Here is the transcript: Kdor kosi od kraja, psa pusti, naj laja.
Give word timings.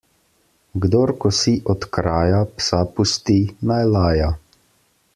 Kdor 0.85 1.13
kosi 1.25 1.53
od 1.75 1.87
kraja, 1.99 2.41
psa 2.61 2.83
pusti, 2.97 3.39
naj 3.73 3.81
laja. 3.97 4.35